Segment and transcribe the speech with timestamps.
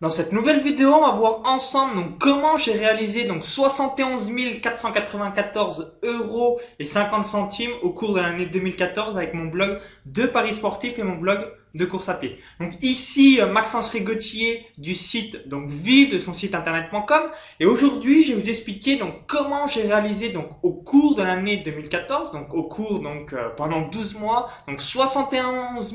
[0.00, 4.30] Dans cette nouvelle vidéo, on va voir ensemble donc comment j'ai réalisé donc 71
[4.62, 10.54] 494 euros et 50 centimes au cours de l'année 2014 avec mon blog de Paris
[10.54, 12.38] Sportif et mon blog de course à pied.
[12.58, 17.30] Donc ici euh, Maxence Rigotier du site donc vive de son site internet.com
[17.60, 21.58] et aujourd'hui je vais vous expliquer donc comment j'ai réalisé donc au cours de l'année
[21.58, 25.94] 2014 donc au cours donc euh, pendant 12 mois donc 71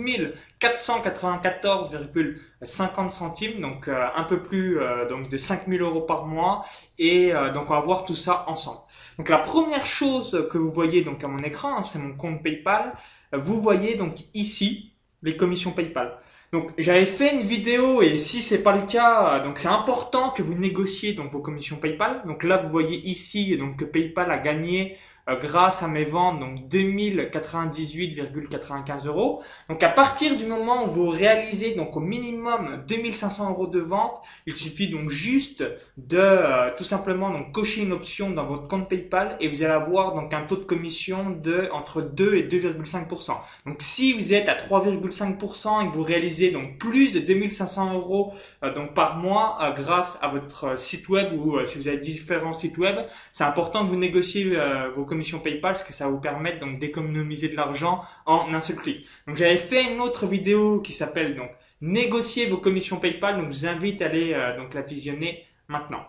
[0.61, 6.65] 494,50 centimes donc euh, un peu plus donc de 5000 euros par mois
[6.97, 8.79] et donc on va voir tout ça ensemble.
[9.17, 12.41] Donc la première chose que vous voyez donc à mon écran hein, c'est mon compte
[12.41, 12.93] PayPal.
[13.33, 16.17] Vous voyez donc ici les commissions PayPal.
[16.51, 20.41] Donc j'avais fait une vidéo et si c'est pas le cas, donc c'est important que
[20.41, 22.21] vous négociez donc vos commissions PayPal.
[22.25, 24.97] Donc là vous voyez ici donc que PayPal a gagné
[25.33, 29.41] grâce à mes ventes, donc 2098,95 euros.
[29.69, 34.21] Donc à partir du moment où vous réalisez donc au minimum 2500 euros de vente,
[34.45, 35.63] il suffit donc juste
[35.97, 39.73] de euh, tout simplement donc cocher une option dans votre compte PayPal et vous allez
[39.73, 43.31] avoir donc un taux de commission de entre 2 et 2,5%.
[43.65, 48.31] Donc si vous êtes à 3,5% et que vous réalisez donc plus de 2500 euros
[48.63, 52.77] euh, donc par mois grâce à votre site web ou si vous avez différents sites
[52.77, 52.97] web,
[53.31, 54.55] c'est important de vous négocier
[54.95, 58.75] vos commission PayPal, parce que ça vous permettre donc d'économiser de l'argent en un seul
[58.75, 59.07] clic.
[59.27, 61.49] Donc j'avais fait une autre vidéo qui s'appelle donc
[61.79, 63.37] négocier vos commissions PayPal.
[63.37, 66.03] Donc je vous invite à aller euh, donc la visionner maintenant.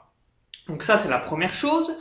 [0.66, 1.96] Donc ça c'est la première chose.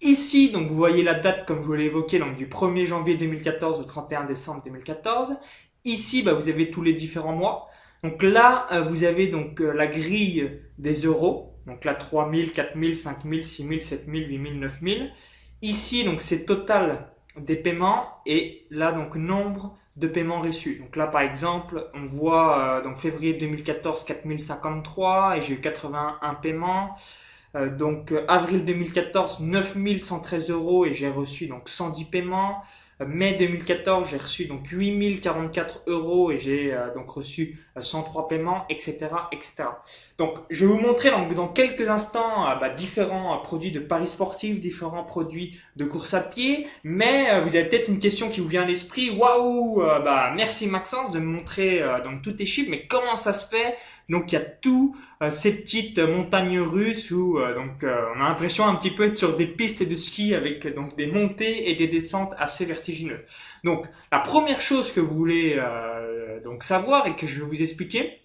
[0.00, 3.14] Ici, donc vous voyez la date comme je vous l'ai évoqué, donc du 1er janvier
[3.16, 5.36] 2014 au 31 décembre 2014.
[5.84, 7.68] Ici, bah, vous avez tous les différents mois.
[8.02, 11.54] Donc là, euh, vous avez donc euh, la grille des euros.
[11.66, 15.12] Donc là, 3000, 4000, 5000, 6000, 7000, 8000, 9000.
[15.62, 20.76] Ici, donc c'est total des paiements et là, donc nombre de paiements reçus.
[20.76, 26.34] Donc là, par exemple, on voit euh, donc février 2014 4053 et j'ai eu 81
[26.34, 26.96] paiements.
[27.56, 32.62] Euh, donc avril 2014 9113 euros et j'ai reçu donc 110 paiements.
[33.06, 38.64] Mai 2014, j'ai reçu donc 8044 euros et j'ai euh, donc reçu 103 euh, paiements,
[38.68, 39.68] etc., etc.
[40.18, 44.08] Donc, je vais vous montrer donc, dans quelques instants euh, bah, différents produits de paris
[44.08, 46.66] sportifs, différents produits de course à pied.
[46.82, 49.10] Mais vous avez peut-être une question qui vous vient à l'esprit.
[49.10, 52.70] Waouh, bah merci Maxence de me montrer donc tous tes chiffres.
[52.70, 53.76] Mais comment ça se fait
[54.08, 58.20] donc il y a tous euh, ces petites montagnes russes où euh, donc euh, on
[58.20, 61.70] a l'impression un petit peu être sur des pistes de ski avec donc des montées
[61.70, 63.20] et des descentes assez vertigineuses.
[63.64, 65.60] Donc la première chose que vous voulez
[66.44, 68.20] donc savoir et que je vais vous expliquer,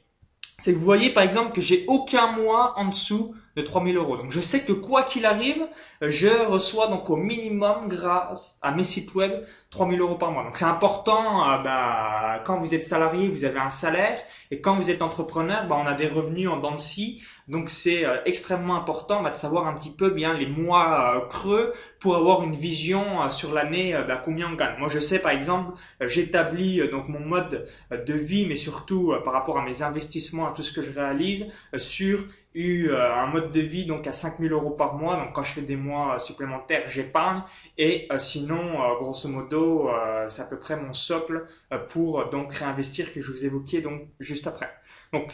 [0.59, 4.17] c'est que vous voyez par exemple que j'ai aucun mois en dessous de 3000 euros.
[4.17, 5.67] Donc je sais que quoi qu'il arrive,
[6.01, 9.43] je reçois donc au minimum grâce à mes sites web
[9.73, 10.43] 3000 euros par mois.
[10.43, 14.19] Donc c'est important, euh, bah, quand vous êtes salarié, vous avez un salaire
[14.51, 17.23] et quand vous êtes entrepreneur, bah, on a des revenus en dents de scie.
[17.47, 21.27] Donc c'est euh, extrêmement important bah, de savoir un petit peu bien les mois euh,
[21.27, 24.77] creux pour avoir une vision sur l'année bah, combien on gagne.
[24.77, 29.57] Moi je sais par exemple, j'établis donc mon mode de vie, mais surtout par rapport
[29.57, 31.47] à mes investissements, à tout ce que je réalise
[31.77, 32.25] sur
[32.55, 35.15] eu un mode de vie donc à 5000 euros par mois.
[35.17, 37.41] Donc quand je fais des mois supplémentaires, j'épargne.
[37.77, 39.89] Et sinon, grosso modo,
[40.27, 41.45] c'est à peu près mon socle
[41.89, 44.69] pour donc réinvestir que je vous évoquais donc juste après.
[45.11, 45.31] Donc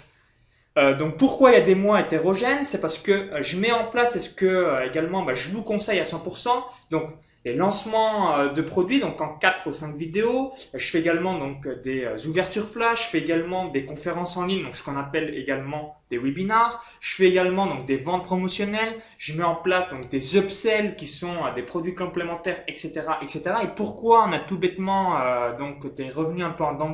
[0.98, 2.64] donc pourquoi il y a des mois hétérogènes?
[2.64, 6.06] C'est parce que je mets en place, est-ce que également, bah, je vous conseille à
[6.06, 6.50] 100%.
[6.90, 7.12] Donc
[7.46, 10.52] les lancements de produits, donc en 4 ou 5 vidéos.
[10.74, 14.76] Je fais également donc des ouvertures flash, je fais également des conférences en ligne, donc
[14.76, 16.84] ce qu'on appelle également des webinars.
[17.00, 18.96] Je fais également donc des ventes promotionnelles.
[19.18, 23.56] Je mets en place donc des upsells qui sont euh, des produits complémentaires, etc., etc.
[23.64, 26.94] Et pourquoi on a tout bêtement euh, donc des revenus un peu en dents euh,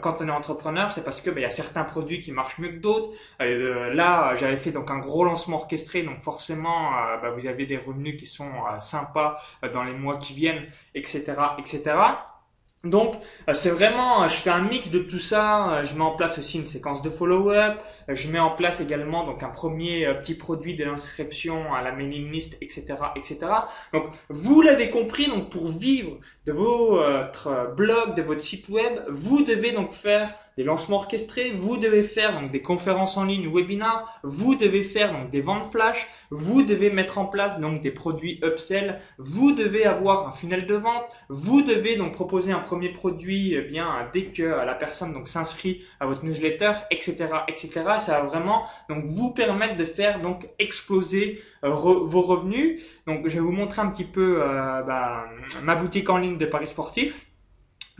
[0.00, 2.58] quand on est entrepreneur, c'est parce que bah, il y a certains produits qui marchent
[2.58, 3.10] mieux que d'autres.
[3.40, 8.18] là, j'avais fait donc un gros lancement orchestré, donc forcément, bah, vous avez des revenus
[8.18, 9.38] qui sont sympas
[9.72, 11.94] dans les mois qui viennent, etc., etc.
[12.84, 13.14] Donc,
[13.48, 15.72] euh, c'est vraiment, euh, je fais un mix de tout ça.
[15.72, 17.80] Euh, je mets en place aussi une séquence de follow-up.
[18.08, 22.30] Je mets en place également donc un premier petit produit de l'inscription à la mailing
[22.32, 23.38] list, etc., etc.
[23.92, 25.28] Donc, vous l'avez compris.
[25.28, 30.64] Donc, pour vivre de votre blog, de votre site web, vous devez donc faire des
[30.64, 35.30] lancements orchestrés, vous devez faire donc des conférences en ligne, webinars, vous devez faire donc
[35.30, 40.28] des ventes flash, vous devez mettre en place donc des produits upsell, vous devez avoir
[40.28, 44.42] un funnel de vente, vous devez donc proposer un premier produit eh bien dès que
[44.42, 47.70] la personne donc s'inscrit à votre newsletter, etc., etc.
[47.98, 52.82] ça va vraiment donc vous permettre de faire donc exploser euh, vos revenus.
[53.06, 55.26] Donc je vais vous montrer un petit peu euh, bah,
[55.62, 57.26] ma boutique en ligne de paris sportifs.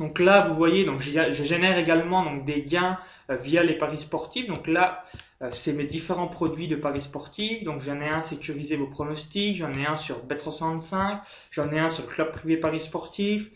[0.02, 2.98] Donc là, vous voyez, donc je génère également donc des gains
[3.30, 4.48] euh, via les paris sportifs.
[4.48, 5.04] Donc là,
[5.42, 7.62] euh, c'est mes différents produits de paris sportifs.
[7.62, 11.20] Donc j'en ai un sécuriser vos pronostics, j'en ai un sur Bet365,
[11.52, 13.48] j'en ai un sur le club privé paris sportifs,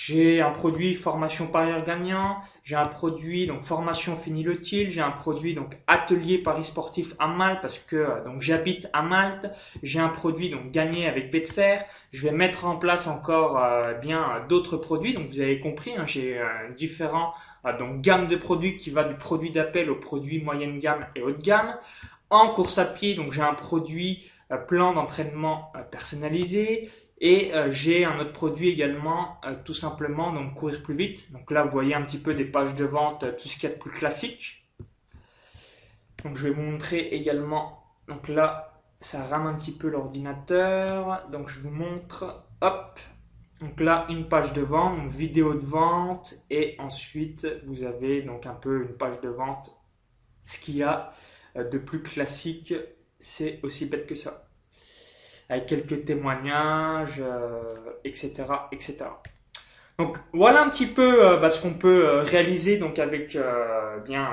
[0.00, 5.10] j'ai un produit formation parieur gagnant, j'ai un produit donc formation fini le j'ai un
[5.10, 9.50] produit donc atelier paris sportif à Malte parce que euh, donc j'habite à Malte,
[9.82, 14.46] j'ai un produit donc gagné avec Betfair, je vais mettre en place encore euh, bien
[14.48, 15.14] d'autres produits.
[15.14, 16.46] Donc vous avez compris, hein, j'ai euh,
[16.76, 17.34] différents
[17.80, 21.32] donc gamme de produits qui va du produit d'appel au produit moyenne gamme et haut
[21.32, 21.74] de gamme.
[22.30, 24.30] En course à pied donc j'ai un produit
[24.68, 26.88] plan d'entraînement personnalisé,
[27.20, 31.32] et euh, j'ai un autre produit également, euh, tout simplement, donc courir plus vite.
[31.32, 33.66] Donc là, vous voyez un petit peu des pages de vente, euh, tout ce qui
[33.66, 34.68] est plus classique.
[36.24, 37.84] Donc je vais vous montrer également.
[38.06, 41.28] Donc là, ça rame un petit peu l'ordinateur.
[41.30, 42.44] Donc je vous montre.
[42.60, 43.00] Hop.
[43.60, 46.34] Donc là, une page de vente, vidéo de vente.
[46.50, 49.76] Et ensuite, vous avez donc un peu une page de vente.
[50.44, 51.12] Ce qu'il y a
[51.56, 52.72] de plus classique,
[53.18, 54.47] c'est aussi bête que ça
[55.48, 57.22] avec quelques témoignages,
[58.04, 58.96] etc., euh, etc.
[60.00, 63.98] Donc voilà un petit peu euh, bah, ce qu'on peut euh, réaliser donc avec euh,
[64.06, 64.28] bien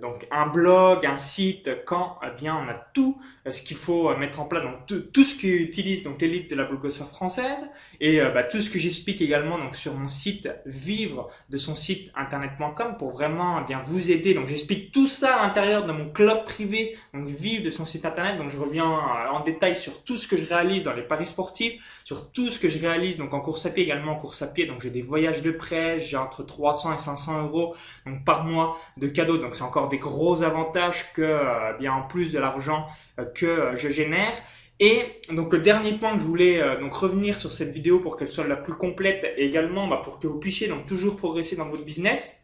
[0.00, 3.20] donc un blog, un site quand eh bien on a tout
[3.50, 7.08] ce qu'il faut mettre en place donc tout, ce qu'utilise donc l'élite de la blogosphère
[7.08, 7.66] française
[7.98, 12.12] et bah, tout ce que j'explique également donc sur mon site vivre de son site
[12.14, 14.34] internet.com pour vraiment eh bien vous aider.
[14.34, 18.04] Donc j'explique tout ça à l'intérieur de mon club privé donc vivre de son site
[18.04, 18.36] internet.
[18.36, 22.02] Donc je reviens en détail sur tout ce que je réalise dans les paris sportifs
[22.04, 24.46] sur tout ce que je réalise donc en course à pied également en course à
[24.46, 24.66] pied.
[24.66, 27.74] Donc j'ai des voyage de prêt, j'ai entre 300 et 500 euros
[28.06, 29.38] donc par mois de cadeaux.
[29.38, 32.86] Donc c'est encore des gros avantages que euh, bien en plus de l'argent
[33.18, 34.34] euh, que euh, je génère.
[34.80, 38.28] Et donc le dernier point que je voulais donc revenir sur cette vidéo pour qu'elle
[38.28, 41.64] soit la plus complète et également bah, pour que vous puissiez donc toujours progresser dans
[41.64, 42.36] votre business.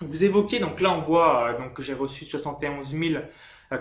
[0.00, 3.14] Vous évoquez donc là on voit donc que j'ai reçu 71 000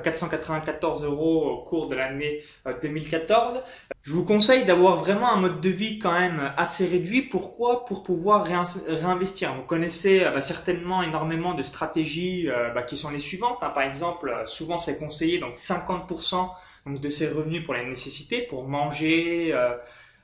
[0.02, 2.44] 494 euros au cours de l'année
[2.82, 3.62] 2014.
[4.04, 7.22] Je vous conseille d'avoir vraiment un mode de vie quand même assez réduit.
[7.22, 7.86] Pourquoi?
[7.86, 9.56] Pour pouvoir réinvestir.
[9.56, 13.60] Vous connaissez euh, bah, certainement énormément de stratégies euh, bah, qui sont les suivantes.
[13.62, 13.70] Hein.
[13.70, 16.50] Par exemple, euh, souvent c'est conseillé donc 50%
[16.86, 19.56] donc, de ses revenus pour les nécessités, pour manger,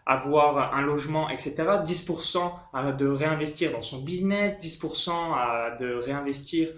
[0.10, 1.54] avoir un logement, etc.
[1.86, 6.70] 10% de réinvestir dans son business, 10% de réinvestir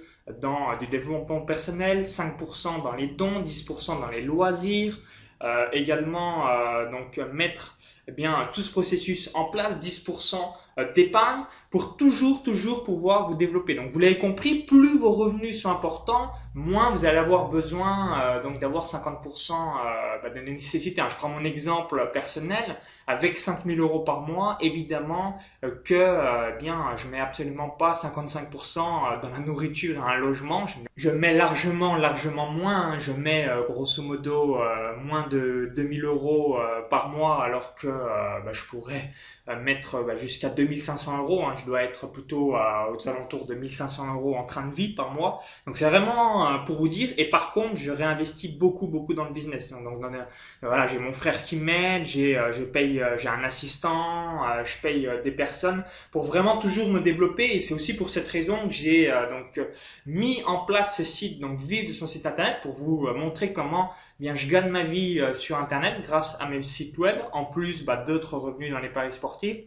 [0.41, 4.99] dans du développement personnel, 5% dans les dons, 10% dans les loisirs,
[5.43, 10.35] euh, également euh, donc mettre eh bien tout ce processus en place, 10%
[10.77, 13.75] euh, d'épargne pour toujours, toujours pouvoir vous développer.
[13.75, 18.41] Donc, vous l'avez compris, plus vos revenus sont importants, moins vous allez avoir besoin euh,
[18.41, 21.01] donc d'avoir 50% euh, bah, de nécessité.
[21.09, 22.77] Je prends mon exemple personnel
[23.07, 29.29] avec 5000 euros par mois, évidemment euh, que bien je mets absolument pas 55% dans
[29.29, 30.65] la nourriture et un logement.
[30.95, 32.99] Je mets largement, largement moins.
[32.99, 34.59] Je mets grosso modo
[35.03, 36.59] moins de 2000 euros
[36.89, 39.11] par mois, alors que bah, je pourrais
[39.61, 41.45] mettre bah, jusqu'à 2500 euros.
[41.45, 41.53] Hein.
[41.55, 45.41] Je dois être plutôt aux alentours de 1500 euros en train de vie par mois.
[45.65, 47.09] Donc c'est vraiment euh, pour vous dire.
[47.17, 49.71] Et par contre, je réinvestis beaucoup, beaucoup dans le business.
[49.71, 50.01] Donc,
[50.61, 54.81] voilà, j'ai mon frère qui m'aide, j'ai, euh, je paye, euh, j'ai un assistant, je
[54.81, 57.55] paye des personnes pour vraiment toujours me développer.
[57.55, 59.65] Et c'est aussi pour cette raison que j'ai donc
[60.05, 63.91] mis en place ce site, donc vivre de son site internet, pour vous montrer comment
[64.19, 67.97] bien je gagne ma vie sur internet grâce à mes sites web, en plus bah,
[67.97, 69.57] d'autres revenus dans les paris sportifs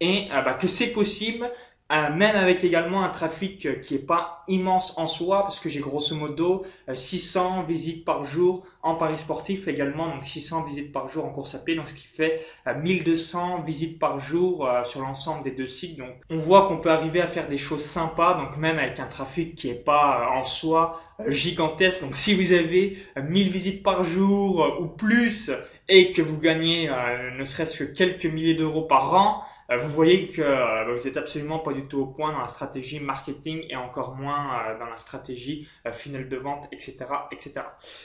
[0.00, 1.50] et bah, que c'est possible
[1.94, 5.68] euh, même avec également un trafic euh, qui est pas immense en soi, parce que
[5.68, 10.92] j'ai grosso modo 600 euh, visites par jour en paris sportif également, donc 600 visites
[10.92, 15.00] par jour en course à pied, donc ce qui fait 1200 visites par jour sur
[15.00, 15.96] l'ensemble des deux sites.
[15.98, 19.06] Donc on voit qu'on peut arriver à faire des choses sympas, donc même avec un
[19.06, 22.02] trafic qui est pas en soi gigantesque.
[22.02, 25.50] Donc si vous avez 1000 visites par jour ou plus
[25.88, 26.90] et que vous gagnez
[27.38, 31.58] ne serait-ce que quelques milliers d'euros par an, vous voyez que euh, vous êtes absolument
[31.58, 34.96] pas du tout au point dans la stratégie marketing et encore moins euh, dans la
[34.96, 36.96] stratégie funnel de vente, etc.,
[37.32, 37.60] etc.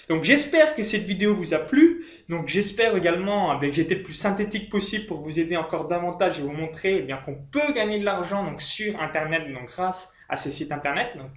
[0.07, 2.05] Donc j'espère que cette vidéo vous a plu.
[2.29, 6.39] Donc j'espère également que j'ai été le plus synthétique possible pour vous aider encore davantage
[6.39, 10.13] et vous montrer eh bien qu'on peut gagner de l'argent donc sur Internet donc grâce
[10.29, 11.17] à ces sites Internet.
[11.17, 11.31] Donc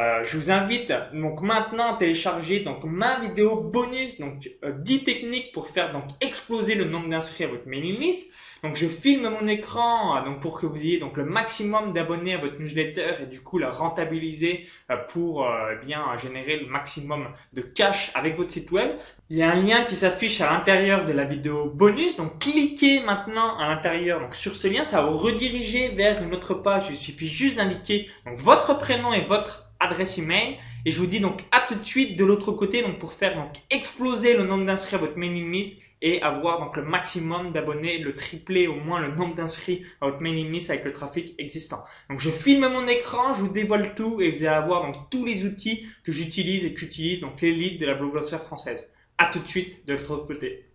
[0.00, 5.04] Euh, je vous invite donc maintenant à télécharger donc ma vidéo bonus donc 10 euh,
[5.04, 8.32] techniques pour faire donc exploser le nombre d'inscrits à votre mailing list.
[8.62, 12.34] Donc je filme mon écran euh, donc pour que vous ayez donc le maximum d'abonnés
[12.34, 14.66] à votre newsletter et du coup la rentabiliser
[15.08, 18.92] pour eh bien générer le maximum de cash avec votre site web.
[19.28, 22.16] Il y a un lien qui s'affiche à l'intérieur de la vidéo bonus.
[22.16, 26.32] Donc cliquez maintenant à l'intérieur donc sur ce lien, ça va vous rediriger vers une
[26.32, 26.86] autre page.
[26.90, 30.58] Il suffit juste d'indiquer donc votre prénom et votre adresse email.
[30.84, 33.34] Et je vous dis donc à tout de suite de l'autre côté donc pour faire
[33.34, 37.98] donc exploser le nombre d'inscrits à votre mailing list et avoir donc le maximum d'abonnés,
[37.98, 41.84] le tripler au moins le nombre d'inscrits à votre mailing list avec le trafic existant.
[42.08, 45.24] Donc je filme mon écran, je vous dévoile tout et vous allez avoir donc tous
[45.24, 48.90] les outils que j'utilise et qu'utilise donc l'élite de la blogosphere française.
[49.18, 50.69] À tout de suite de l'autre côté.